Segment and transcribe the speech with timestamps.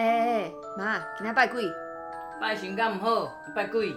[0.00, 1.62] 哎哎哎，妈，今天拜鬼？
[2.40, 3.94] 拜神敢唔好，拜鬼。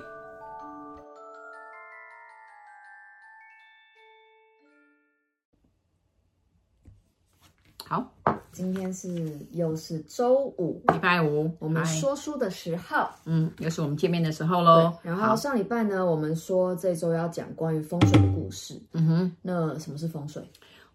[7.87, 8.05] 好，
[8.51, 9.07] 今天是
[9.51, 14.93] 又是周五，礼拜五，我们说书的时候，嗯，又是我们见面的时候喽。
[15.03, 18.77] 然后上礼拜呢，我们说这周要讲关于风水的故事。
[18.91, 20.43] 嗯哼，那什么是风水？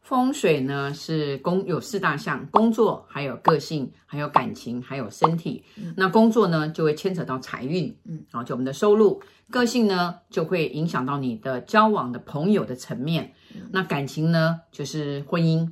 [0.09, 5.63] 风水呢是工有四大项：工作、还有个性、还有感情、还有身体。
[5.77, 13.35] 嗯、那工作呢就会牵扯到财运，嗯，然后就我们的收入；个性呢就会影响到你的交往的朋友的层面。
[13.55, 15.71] 嗯、那感情呢就是婚姻，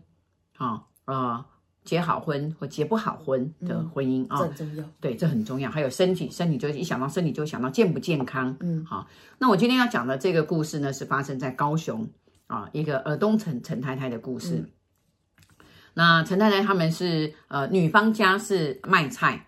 [0.58, 1.44] 啊、哦、啊、呃，
[1.84, 4.84] 结好婚或结不好婚的婚姻啊，这很重要。
[5.00, 5.70] 对，这很重要。
[5.70, 8.54] 还有身体，身体就一想到身体就想到健不健康。
[8.60, 9.08] 嗯，好。
[9.38, 12.06] 那我今天要讲的这个故事呢是发生在高雄。
[12.46, 14.54] 啊，一个尔东陈陈太太的故事。
[14.54, 14.70] 嗯、
[15.94, 19.46] 那陈太太他们是呃女方家是卖菜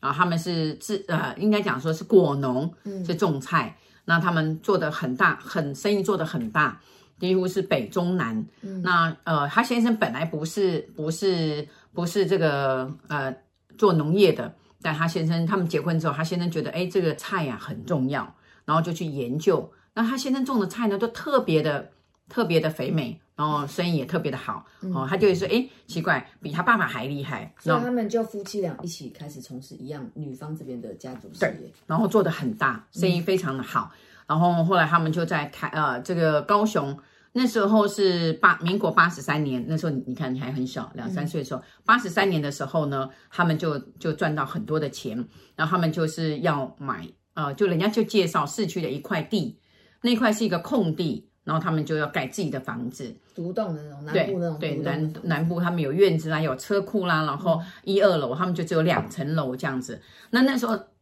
[0.00, 2.72] 啊，他们是自呃应该讲说是果农，
[3.06, 3.76] 是种菜。
[3.78, 6.80] 嗯、那他们做的很大，很生意做的很大，
[7.18, 8.42] 几乎是北中南。
[8.62, 13.34] 嗯、那呃，他先生本来不是不是不是这个呃
[13.76, 19.70] 做农业的，但他先生他们结婚之后，他先生觉得哎这个菜呀、啊、很重要，然后就去研究。
[19.92, 21.90] 那他先生种的菜呢，都特别的。
[22.28, 36.98] 特别的肥美，然后生意也特别的好，嗯、哦，他就会说，哎，奇怪，比他爸爸还厉害，所以他们就夫妻俩一起开始从事一样女方这边的家族事业，然后做的很大，生意非常的好，嗯、然后后来他们就在台呃这个高雄，
[37.32, 45.16] 那时候是八民国八十三年，那时候你你看你还很小，两三岁的时候，八十三年的时候呢，他们就就赚到很多的钱，
[45.56, 49.58] 然后他们就是要买，呃，就人家就介绍市区的一块地，
[50.02, 51.24] 那块是一个空地。
[51.48, 54.58] 然后他们就要盖自己的房子，独栋的那种，南部那种。
[54.58, 59.98] 对对，南南部他们有院子啦，有车库啦，然后一二楼他们就只有两层楼这样子。
[60.28, 60.78] 那那时候，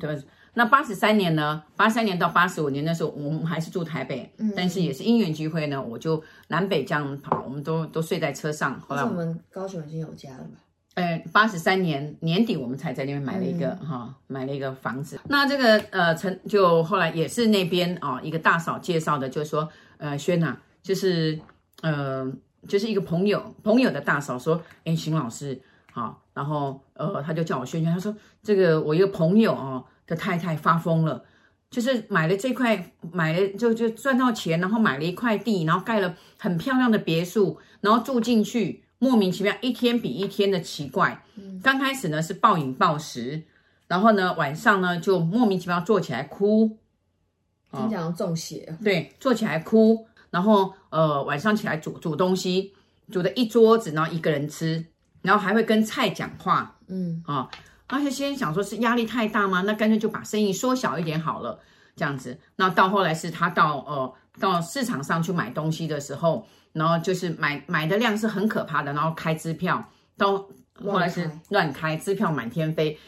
[0.00, 0.22] 对吧？
[0.54, 1.62] 那八十三年呢？
[1.76, 8.80] 八三年到八十五年那时候，我们还是住台北，嗯、但是也是因缘机会呢，我就南北这样跑，我们都都睡在车上。
[8.80, 10.58] 后来我们高雄已经有家了吧？
[10.94, 15.18] 呃，八十三年年底，我们才在那边买了一个哈、嗯哦，买了一个房子。
[15.28, 19.68] 那这个呃，陈就后来也是那边啊、哦，一个大嫂介绍的，就是说，
[19.98, 21.38] 呃，轩呐、啊，就是
[21.82, 22.30] 呃，
[22.68, 25.60] 就是一个朋友朋友的大嫂说，哎，邢老师
[25.92, 31.24] 好、哦，然后呃，他就叫我轩轩，他说这个我一个朋友哦的太太发疯了，
[31.70, 38.82] 就是买了这块，买了就就赚到钱，然后买了一块地，然后盖了很漂亮的别墅，然后住进去。
[39.00, 41.22] 莫名其妙，一天比一天的奇怪。
[41.62, 43.42] 刚开始呢是暴饮暴食，
[43.86, 46.78] 然后呢晚上呢就莫名其妙坐起来哭，
[47.74, 48.76] 经常中邪。
[48.82, 52.72] 对，坐起来哭，然后呃晚上起来煮煮东西，
[53.10, 54.84] 煮的一桌子，然后一个人吃，
[55.22, 56.76] 然后还会跟菜讲话。
[56.88, 57.48] 嗯啊，
[57.86, 59.62] 而且先想说是压力太大吗？
[59.66, 61.58] 那干脆就把生意缩小一点好了，
[61.96, 62.38] 这样子。
[62.56, 66.46] 那到后来是他到呃到市场上去买东西的时候。
[66.74, 70.44] 然后就是买买的量是很可怕的，然后开支票到
[70.84, 72.98] 后来是乱开支票满天飞，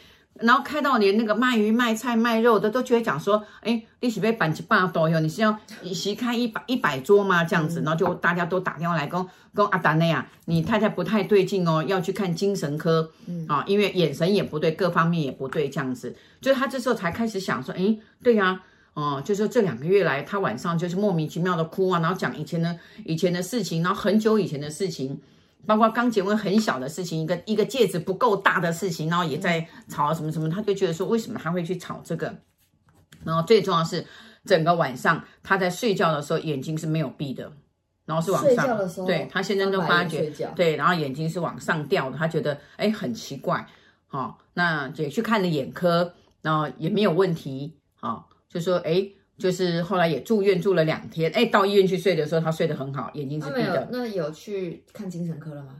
[0.41, 7.43] 然后开到连那个卖鱼卖菜卖肉的都觉得讲说，哎，利息被板起半多哟，你是要一席开一百一百桌吗？
[7.43, 18.63] 这样子，然后就大家都打电话来跟跟阿达内亚，你太太不太对劲哦，要去看精神科，嗯啊，因为眼神也不对，各方面也不对，这样子，就是他这时候才开始想说，哎，对呀、啊。
[18.97, 22.75] 哦，就是这两个月来，他晚上就是莫名其妙的哭啊，然后讲以前的
[23.05, 25.21] 以前的事情，然后很久以前的事情，
[25.67, 32.33] 包括刚结婚很小的事情，一个一个戒指不够大的事情，然后也在吵什么什么，他就觉得说为什么他会去吵这个？
[33.23, 34.05] 然后最重要的是
[34.45, 37.51] 整个晚上他在睡觉的时候眼睛是没有闭的，
[38.05, 43.67] 然后是往上，对他现在都发觉对，然后眼睛是往上掉的，他觉得哎很奇怪，
[44.07, 48.23] 好、哦，那也去看了眼科，然后也没有问题，好、哦。
[48.49, 49.05] 就说哎，
[49.37, 53.87] 就是后来也住院住了两天，哎，到医院去睡的时候，他睡得很好，眼睛是闭的。
[53.91, 55.75] 那有去看精神科了吗？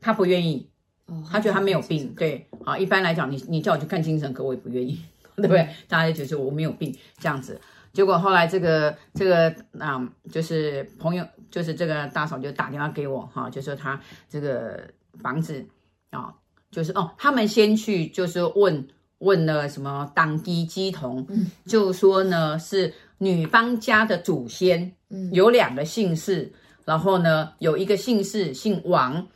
[0.00, 0.70] 他不愿意，
[1.04, 2.14] 哦，他觉得他没有病。
[2.14, 4.98] 对，好，一般来讲，你你叫我去看精神科，我也不愿意，
[5.36, 5.60] 对不对？
[5.60, 7.60] 嗯、大家就觉得我没有病这样子。
[7.92, 14.88] 结果后来这个这个啊、嗯，就是朋友，就是这个大嫂就打电话给我哈，就说他这个
[15.20, 15.62] 房子
[16.10, 16.34] 啊，
[16.70, 18.88] 就是哦，他们先去就是问。
[19.18, 21.26] 问了什么当地乩童，
[21.64, 24.92] 就说呢是女方家的祖先，
[25.32, 26.52] 有两个姓氏，
[26.84, 29.26] 然后呢有一个姓氏姓王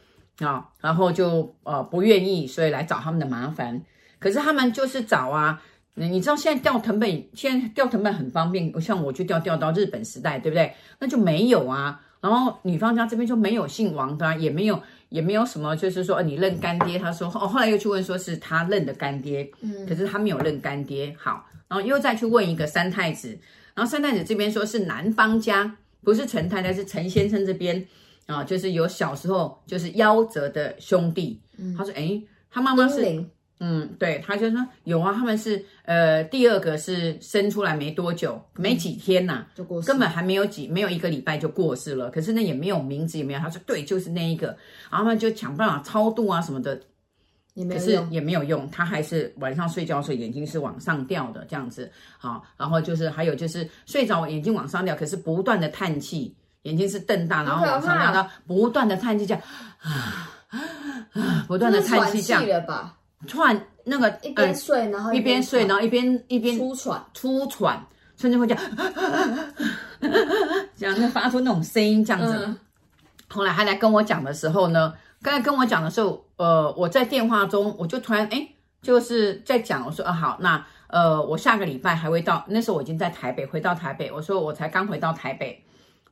[0.40, 3.82] 啊，然后就呃不愿意，所以来找他们的麻烦。
[4.18, 5.62] 可是他们就是找啊，
[5.94, 10.74] 你知道现在调藤本，现在调藤本很方便，像我去调调到日本时代，对不对？
[10.98, 12.02] 那就没有啊。
[12.20, 16.98] 然后女方家这边就没有姓王的啊，也没有也没有什么，就是说你认干爹。
[16.98, 21.14] 他说哦，后来又去问，说是他认的干爹，嗯，可是他没有认干爹。
[21.18, 23.38] 好，然后又再去问一个三太子，
[23.74, 27.86] 然后三太子这边说是男方家，不是陈太太，是陈先生这边
[28.26, 31.38] 啊，就是有小时候就是夭折的兄弟。
[31.58, 33.24] 嗯，他说哎，他妈妈是。
[33.62, 42.10] 嗯，对，他就说有啊，他们是呃，第二个是生出来没多久，没几天呐、啊嗯，就过世，根本还没有几，没有一个礼拜就过世了。
[42.10, 43.38] 可是那，也没有名字，也没有。
[43.38, 44.46] 他说对，就是那一个，
[44.90, 46.80] 然后他们就想办法超度啊什么的，
[47.52, 51.92] 也没有，可是也没有用，他还是晚上睡觉的时候眼睛是往上掉的这样子。
[52.16, 59.42] 好，然后就是还有就是睡着眼睛往上掉，可是不断的叹气，眼睛是瞪大，然后往上掉，然后不断的叹气这样
[59.80, 60.30] 啊
[61.12, 62.42] 啊，不断的叹气这样。
[63.28, 67.84] 突然那个一边睡，然后一边睡，然后一边一边出喘，出喘，
[68.16, 68.64] 甚至会这样，
[70.76, 72.44] 这样就发出那种声音，这样子。
[72.46, 72.58] 嗯、
[73.28, 78.48] 后来他来跟我讲的时候呢，刚才跟我讲的时候，呃，我在电话中，我就突然哎，
[78.80, 85.62] 就是在讲，我说啊好，那呃，我下个礼拜还会到，那时候我已经在台北，回到台北，我说我才刚回到台北。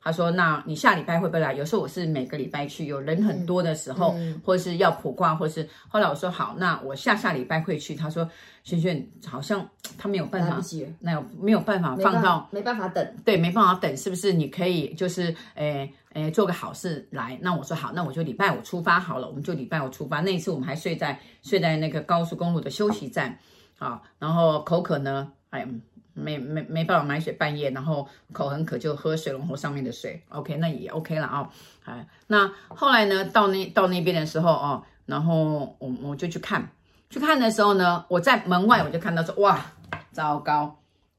[0.09, 1.53] 他说：“那你下礼拜会不会来？
[1.53, 7.95] 有时候我是每个礼拜去，有人很多的时候，嗯嗯、或者是要卜卦，或是后来我说好，那我下下礼拜会去。
[7.95, 8.27] 他说：
[8.65, 9.69] 轩轩好像
[9.99, 10.59] 他没有办法，
[10.99, 14.33] 那有没有办法放到没办法等，对，没办法等，是不是？
[14.33, 15.25] 你可以就是
[15.57, 17.39] 诶诶、欸、做个好事来。
[17.43, 20.21] 那我说好，那我就礼拜五出发好了，我们就礼拜五出发。
[20.23, 23.39] 那一次我们还睡在睡在那个高速公路的休息站，
[23.79, 25.69] 好，然后口渴呢，哎。”
[26.19, 30.23] 没没没办法买水，半夜然后口很渴，就喝水龙头上面的水。
[30.29, 31.49] OK，那也 OK 了啊。
[31.85, 36.69] 哎，那后来呢，到那到那边的时候哦，然后我我就去看，
[37.09, 39.65] 去看的时候呢，我在门外我就看到说，哇，
[40.13, 40.77] 糟糕！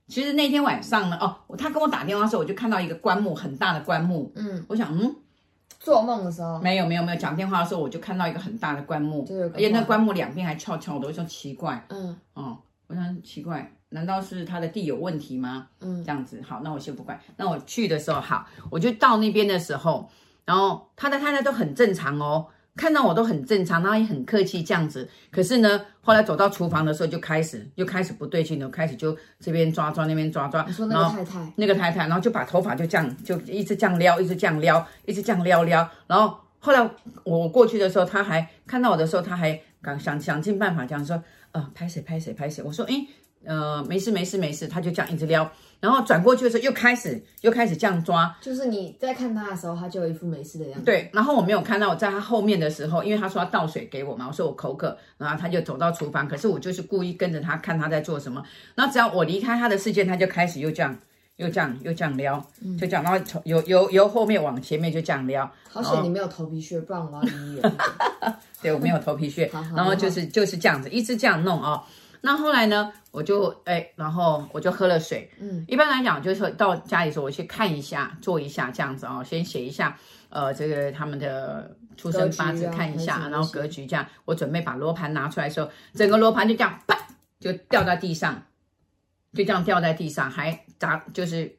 [0.07, 4.31] 其实那天晚上呢，哦，他跟我打电话的时候，我就看到一个棺木，很大的棺木。
[4.35, 5.15] 嗯，我想，嗯，
[5.79, 9.23] 做梦的时候没有没有没有讲电话的时候，我就看到一个很大的棺木，
[9.53, 12.57] 而且那棺木两边还翘翘的，我说奇怪，嗯，哦，
[12.89, 13.71] 我想奇怪。
[13.91, 15.67] 难道是他的地有问题吗？
[15.79, 17.19] 嗯，这样子好，那我先不管。
[17.37, 20.09] 那我去的时候好，我就到那边的时候，
[20.45, 22.45] 然后他的太太都很正常哦，
[22.75, 25.09] 看到我都很正常，然后也很客气这样子。
[25.31, 30.63] 可是呢，后来走到厨房的时候就开始，就开始不对劲了，开始就这边抓抓那边抓抓。
[30.67, 35.89] 你说那个太太，那个太太，然后就把头发就这样，就一直这样撩，一直这样撩，一直这样撩撩。
[36.05, 36.89] 然后后来
[37.23, 41.21] 我过去的时候，他还看到我的时候，他还想想想尽办法这样说，
[41.51, 42.63] 呃，拍谁拍谁拍谁。
[42.63, 43.07] 我说，诶。
[43.45, 45.49] 呃，没事没事没事，他就这样一直撩，
[45.79, 50.83] 然后转过去的时候又开始又开始这样抓，就是你在看他的时候，他就有一副没事的样子。
[50.83, 58.43] 对，然后我没有看到我在他后面的时候，因为他说要倒水给我嘛，我说我口渴，然后他就走到厨房，可是我就是故意跟着他看他在做什么，
[58.75, 60.99] 然后只要我离开他的视线，他就开始又这样
[61.37, 62.45] 又这样又这样撩，
[62.77, 65.49] 就这样，然后从由由由后面往前面就这样撩。
[65.71, 67.63] 好险你没有头皮屑，不然我要离你远。
[68.61, 71.83] 对，我没有头皮屑，然后就是就是这样子一直这样弄哦。
[72.21, 75.29] 那后来呢，我就哎，然后我就喝了水。
[75.39, 79.97] 嗯，一般来讲，就是说到家里时候，我去看一下，做一下这样子哦，先写一下，
[80.29, 84.05] 呃，这个他们的出生八字看一下，然后格局这样。
[84.25, 86.97] 我准备把罗盘拿出来的时候，整个罗盘就这样啪，
[87.39, 88.43] 就掉在地上，
[89.33, 91.49] 就这样掉在地上，还砸，就是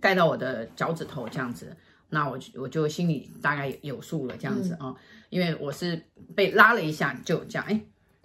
[0.00, 1.76] 盖到我的脚趾头这样子。
[2.10, 4.94] 那我就我就心里大概有数了这样子啊，
[5.30, 6.00] 因为我是
[6.34, 7.64] 被拉了一下，就这样。
[7.68, 7.80] 哎，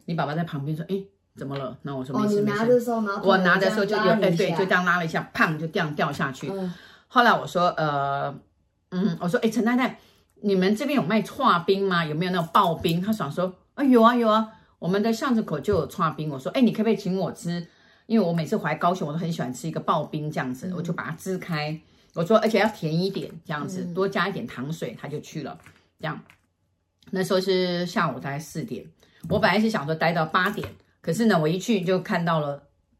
[0.05, 1.03] 你爸爸在旁边说，哎。
[1.33, 1.75] 怎么了？
[1.83, 2.91] 那我说没事没事。
[3.23, 6.49] 我拿的时候就有，哎，对，就这样拉了一下，砰，就这样掉下去。
[6.51, 6.71] 嗯、
[7.07, 8.37] 后来我说，呃，
[8.89, 9.97] 嗯，我说，哎，陈太太，
[10.41, 12.03] 你们这边有卖串冰吗？
[12.05, 13.01] 有没有那种刨冰？
[13.01, 14.45] 他想说，啊，有啊有啊，
[14.77, 16.29] 我们的巷子口就有串冰。
[16.29, 17.65] 我说，哎，你可不可以请我吃？
[18.07, 21.79] 因为我每次回来高雄，我都很喜欢吃一个刨冰这样子，嗯、我就把它支开。
[22.13, 25.57] 我说，而且要甜一点，这样子，多加一点糖水，他就去了。
[25.99, 26.19] 这样，
[27.11, 28.85] 那时候是下午大概四点，
[29.29, 30.67] 我本来是想说待到八点。
[30.99, 32.63] 可是呢，我一去就看到了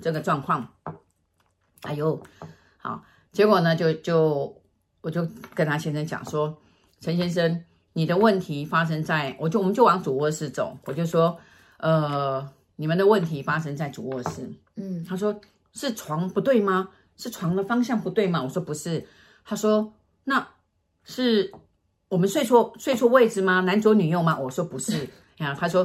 [0.00, 0.68] 这个状况，
[1.82, 2.22] 哎呦，
[2.76, 4.60] 好，结果呢，就就
[5.00, 6.56] 我就跟他先生讲说，
[7.00, 11.38] 陈先生，你的问题发生在，我就我们就往主卧室走，我就说，
[11.78, 15.40] 呃，你们的问题发生在主卧室，嗯，他说
[15.72, 16.90] 是床不对吗？
[17.16, 18.42] 是床的方向不对吗？
[18.42, 19.06] 我说不是，
[19.44, 19.92] 他说
[20.24, 20.46] 那
[21.04, 21.52] 是
[22.08, 23.60] 我们睡错睡错位置吗？
[23.60, 24.38] 男左女右吗？
[24.38, 25.08] 我说不是。
[25.38, 25.84] 啊，他说，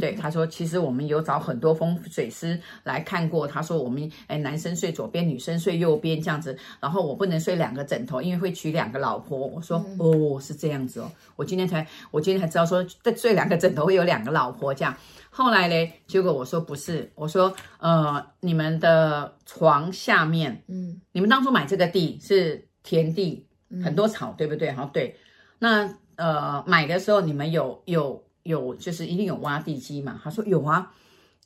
[0.00, 3.46] 对，他说，其实我们有找很多风水师来看过。
[3.46, 6.58] 他说，我们哎，男生睡左边，女生睡右边这样子。
[6.80, 9.38] 然后我不能睡两个枕头，因为会娶两个老婆。
[9.38, 11.08] 我说，哦，是这样子哦。
[11.36, 14.92] 我今天才，我今天才知道说，在睡两个枕头会有两个老婆这样。
[15.38, 23.46] 后来嘞，结果我说不是，我说，呃，你们的床下面，嗯，你们当初买这个地是田地，
[23.82, 24.72] 很多草，对不对？
[24.72, 25.16] 哈，对，
[25.58, 25.94] 那。
[26.18, 30.20] 呃买的时候你们有有有就是一定有挖地基嘛？
[30.20, 30.92] 他说有啊，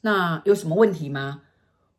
[0.01, 1.43] 那有什么问题吗？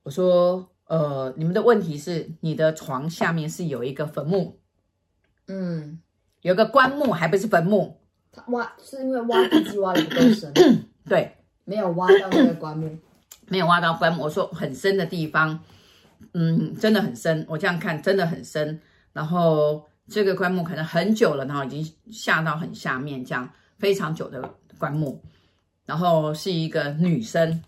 [0.02, 4.58] 我说呃，你们的问题是你的床下面是有一个坟墓，
[5.48, 6.00] 嗯，
[6.42, 8.00] 有个棺木还不是坟墓，
[8.32, 10.52] 他挖是因为挖地基挖的不够深，
[11.06, 12.98] 对，没有挖到那个棺木，
[13.48, 14.24] 没有挖到棺木。
[14.24, 15.60] 我说很深的地方，
[16.34, 18.80] 嗯，真的很深，我这样看真的很深，
[19.14, 19.84] 然后。
[20.10, 25.18] 这个棺木可能很久了，然后已经下到很下面，这样非常久的棺木，
[25.86, 27.64] 然后是一个女生，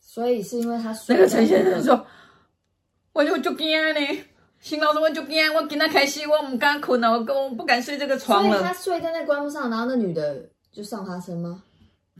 [0.00, 2.06] 所以是因为他那个陈先生说，
[3.12, 4.00] 我就就惊呢，
[4.60, 8.56] 新老师我就惊，我今天开始我不敢困了，我我不敢睡这个床了。
[8.56, 11.62] 所以他睡在那棺木上，然后那女的就上他身吗？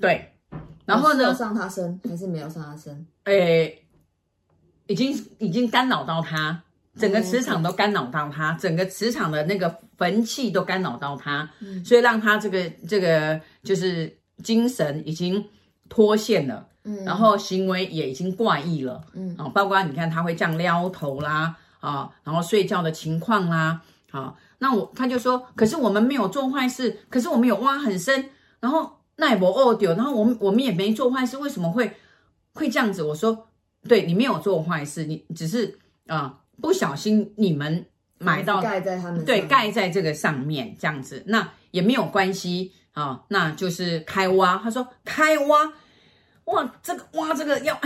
[0.00, 0.32] 对，
[0.84, 1.34] 然后呢？
[1.34, 3.06] 上他身还是没有上他身？
[3.24, 3.84] 诶，
[4.86, 6.62] 已经已经干扰到他。
[6.96, 11.48] 整个磁场都干扰到他，整个磁场的那个坟气都干扰到他，
[11.84, 14.12] 所以让他这个这个就是
[14.42, 15.46] 精神已经
[15.88, 28.28] 脱线了，嗯，然后行为也已经怪异了，嗯，啊，包括你看他会这样撩头啦，啊，然后睡觉的情况啦，啊，那我他就说，可是我们没有做坏事，可是我们有挖很深，
[28.58, 31.94] 然后那也不恶丢，然后我们我们也没做坏事，为什么会
[32.54, 33.02] 会这样子？
[33.02, 33.46] 我说，
[33.86, 36.40] 对你没有做坏事，你只是啊。
[36.60, 37.86] 不小心你们
[38.18, 44.56] 买到盖在他们对盖在这个上面这样子，那也没有关系啊，那就是开挖。
[44.56, 45.72] 他说开挖，
[46.46, 47.80] 哇，这个挖这个要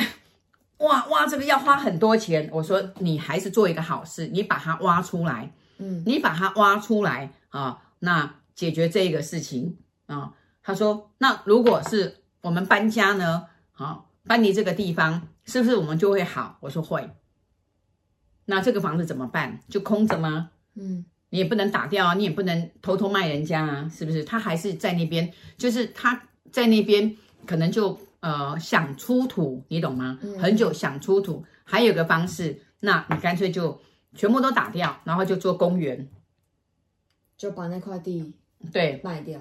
[0.78, 2.48] 挖挖这个要花很多钱。
[2.50, 10.32] 我说你还是做一个好事，你把它挖出来，嗯，你把它挖出来啊，那解决这个事情啊。
[10.62, 16.58] 他说那如果是我们搬家呢，好，搬离这个地方，是不是我们就会好？
[16.60, 17.10] 我说会。
[18.44, 19.60] 那这个房子怎么办？
[19.68, 20.50] 就空着吗？
[20.74, 24.24] 嗯，你也不能打掉啊，你也不能偷偷卖人家啊，是不是？
[24.24, 27.16] 他还是在那边，就是他在那边
[27.46, 30.18] 可能就呃想出土，你懂吗？
[30.40, 33.80] 很久想出土，还有个方式，那你干脆就
[34.14, 36.08] 全部都打掉，然后就做公园，
[37.36, 38.34] 就把那块地
[38.72, 39.40] 对卖掉。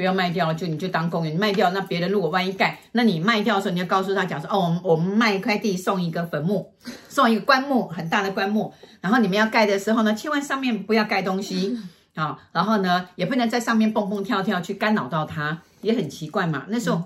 [0.00, 1.70] 不要卖掉，就你就当公园卖掉。
[1.72, 6.72] 那别人如果万一盖，那你卖掉的时候，你要告诉他讲说，哦，我们我们卖一块地送一个坟墓，
[7.10, 8.72] 送一个棺木，很大的棺木。
[9.02, 11.78] 然后你们要盖的时候呢，千万上面不要盖东西
[12.14, 12.38] 啊、 哦。
[12.50, 16.64] 然后呢，也不能在上面蹦蹦跳跳去干扰到他，也很奇怪嘛。
[16.68, 17.04] 那时候，嗯、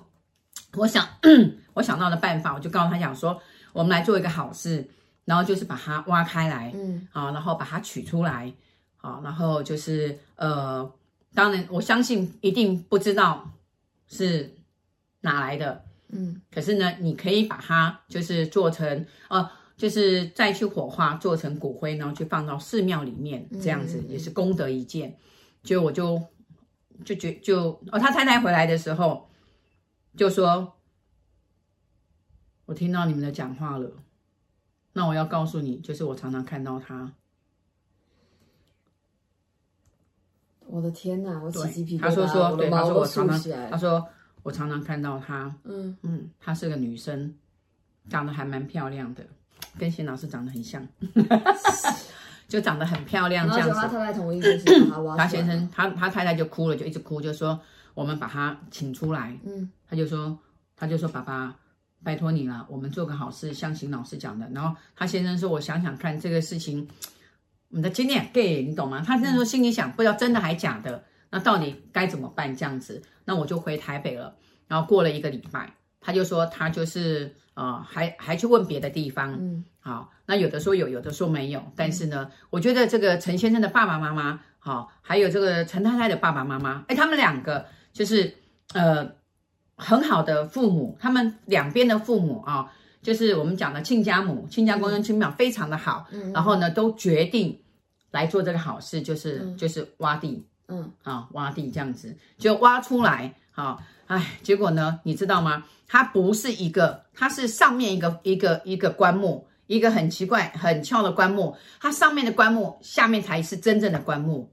[0.76, 1.04] 我想
[1.74, 3.36] 我想到的办法，我就告诉他讲说，
[3.72, 4.88] 我们来做一个好事，
[5.24, 8.52] 然后就是把它挖开来，嗯，啊，然后把它取出来，
[8.98, 10.88] 啊，然后就是呃。
[11.34, 13.50] 当然，我相信一定不知道
[14.06, 14.54] 是
[15.20, 25.18] 哪来的，嗯，可是呢，你可以把它就是做成，呃，就是再去火化做成骨灰，然后去放到寺庙里面，这样子也是功德一件。
[25.64, 26.22] 就我就
[27.04, 29.28] 就觉就哦，他太太回来的时候
[30.16, 30.74] 就说，
[32.66, 33.90] 我听到你们的讲话了，
[34.92, 37.12] 那我要告诉你，就是我常常看到他。
[40.66, 44.06] 我的天哪，我起鸡皮疙瘩，他说说，对，他说我常常，他他说
[44.42, 47.35] 我常常看到她，嗯嗯，她是个女生，
[48.09, 49.25] 长得还蛮漂亮的，
[49.78, 50.87] 跟邢老师长得很像，
[52.49, 53.75] 就长得很漂亮这样子。
[53.75, 55.16] 他太太同意就是把他挖。
[55.16, 57.61] 他先生，他他太太就哭了，就一直哭，就说
[57.94, 59.38] 我们把他请出来。
[59.44, 60.37] 嗯，他就说，
[60.76, 61.54] 他就说爸爸，
[62.02, 64.49] 拜托你了，我们做个好事，像邢老师讲的。
[64.52, 66.88] 然后他先生说，我想想看这个事情。
[67.75, 69.02] 你的经验 gay，你懂吗？
[69.04, 72.54] 他那时候心里想，不知道真的还假的，那到底该怎么办？
[72.54, 74.37] 这样子，那我就回台北了。
[74.69, 79.33] 然后过了一个礼拜，他就说他就是呃，还还去问别的地方。
[79.40, 81.61] 嗯，好，那有的说有，有的说没有。
[81.75, 88.33] 但是呢，我觉得这个陈先生的爸爸妈妈，好，还有这个陈太太的爸爸妈妈，哎，他们两个就是
[88.73, 89.11] 呃
[89.75, 96.07] 很好的父母，他们两边的父母啊，就是我们讲的亲家母、亲家公跟亲表非常的好。
[96.12, 97.61] 嗯，然后呢，都决定。
[98.14, 105.64] 来做这个好事，就是、嗯、就是挖地，嗯啊，挖地这样子就挖出来，好，哎，结果呢，你知道吗？
[105.88, 114.49] 它不是一个，它是上面一个一个一个棺木，一个很奇怪很翘的棺木，它上面的棺木，下面才是真正的棺木。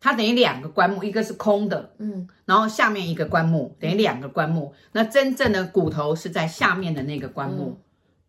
[0.00, 7.78] 它等于两个棺木，一个是空的，嗯，然后下面一个棺木等于两个棺木，那真正的骨头是在下面的那个棺木，嗯、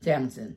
[0.02, 0.54] 这样子。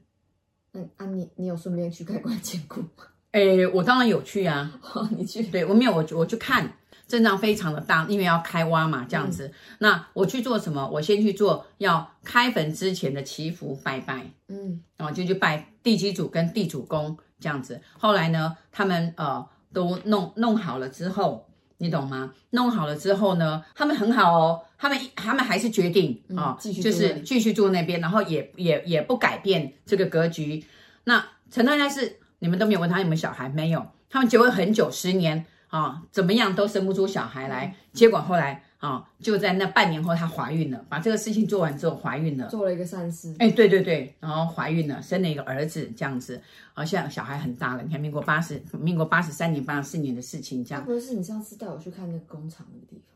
[0.72, 3.13] 嗯啊，你你有顺便去开棺捡骨吗？
[3.34, 5.42] 诶，我当然有去啊，哦、你去？
[5.42, 6.72] 对，我没有，我我去看，
[7.08, 9.48] 阵仗非常的大，因为要开挖嘛，这样子。
[9.48, 10.88] 嗯、那我去做什么？
[10.88, 17.80] 我先去做要开坟之前的祈福拜拜，嗯，然后就去拜地基主跟地主公这样子。
[17.98, 21.44] 后来呢，他们呃都弄弄好了之后，
[21.78, 22.32] 你懂吗？
[22.50, 30.64] 弄好了之后呢，他们很好哦，他们他们还是决定啊，继续就是继续住那边，然后也也也不改变这个格局。
[31.02, 33.48] 那陈太太是你们都没有问他有没有小孩？
[33.48, 38.62] 没有，他们结婚很久，十年啊，怎么样都生不出小孩来，结果后来。
[38.80, 40.84] 啊、哦，就在那半年后，她怀孕了。
[40.90, 43.34] 把这个事情做完之后，怀孕了，做了一个善事。
[43.38, 46.38] 哎，对对对，然后怀孕了，生了一个儿子，这样子。
[46.74, 47.82] 好像小孩很大了。
[47.82, 50.84] 你看，民国八十，民国八十三年、八十四年的事情，这样。
[50.84, 53.13] 不是你上次带我去看那个工厂那个地方，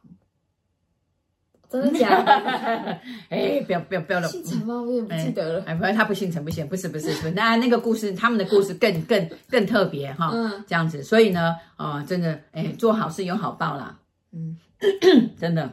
[1.70, 2.32] 真的假的？
[3.28, 4.28] 哎，不要不要不要了。
[4.28, 4.80] 姓陈吗？
[4.80, 5.64] 我也不记得了。
[5.66, 7.30] 哎，不是，他不姓陈，不行，不是不是不是。
[7.32, 10.30] 那那个故事，他们的故事更更更特别哈。
[10.32, 13.98] 嗯，这样子，所以呢，啊，真的，哎，做好事有好报啦。
[14.32, 14.56] 嗯，
[15.38, 15.70] 真的。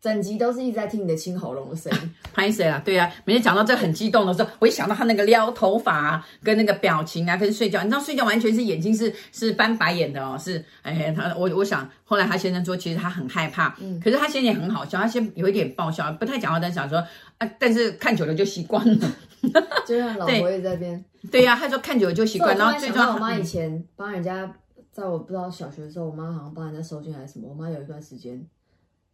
[0.00, 2.80] 整集都是一直在听你的清喉咙的声音， 拍谁啊？
[2.82, 16.98] 对啊，每天讲到这很激动的时候，我一想到他那个撩头发啊，跟那个表情啊，跟睡觉，你知道睡觉完全是眼睛是是翻白眼的哦，是哎，他我我想后来他先生说，其实他很害怕，嗯，可是他现在也很好笑，他先有一点爆笑，不太讲话，但想说
[17.36, 19.12] 啊，但是看久了就习惯了，
[19.86, 24.50] 就像老婆也在这边，对呀、啊，他说看久了就习惯，然后最重要，我妈以前帮人家，
[24.92, 28.42] 在我不知道小学的时候，我妈好像帮人家收金还是什么，我妈有一段时间。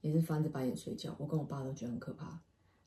[0.06, 2.38] 也是翻着白眼睡觉，我跟我爸都觉得很可怕。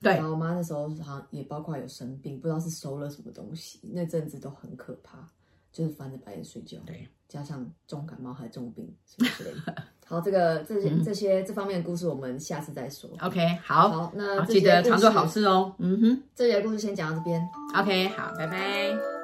[0.02, 5.28] 对，然后我妈那时候好像也包括有生病，不知道是收了什么东西，那阵子都很可怕，
[5.74, 6.78] 就是翻着白眼睡觉。
[6.86, 9.84] 对，加上重感冒还重病什么之类的。
[10.06, 13.10] 好，这个这些这些这方面的故事，我们下次再说。
[13.22, 15.76] OK，好，好，那记得常做好事哦。
[15.80, 17.46] 嗯哼，这些故事先讲到这边。
[17.76, 19.19] OK，好，拜拜。